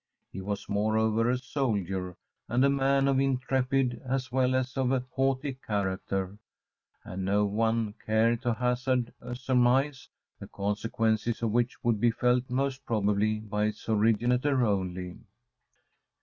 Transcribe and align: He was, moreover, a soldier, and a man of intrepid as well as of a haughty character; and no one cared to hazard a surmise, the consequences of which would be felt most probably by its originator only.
He 0.31 0.41
was, 0.41 0.67
moreover, 0.67 1.29
a 1.29 1.37
soldier, 1.37 2.17
and 2.49 2.65
a 2.65 2.71
man 2.71 3.07
of 3.07 3.19
intrepid 3.19 4.01
as 4.03 4.31
well 4.31 4.55
as 4.55 4.75
of 4.75 4.91
a 4.91 5.05
haughty 5.11 5.53
character; 5.53 6.39
and 7.03 7.23
no 7.23 7.45
one 7.45 7.93
cared 8.03 8.41
to 8.41 8.55
hazard 8.55 9.13
a 9.21 9.35
surmise, 9.35 10.09
the 10.39 10.47
consequences 10.47 11.43
of 11.43 11.51
which 11.51 11.83
would 11.83 11.99
be 11.99 12.09
felt 12.09 12.49
most 12.49 12.83
probably 12.83 13.41
by 13.41 13.65
its 13.65 13.87
originator 13.87 14.65
only. 14.65 15.19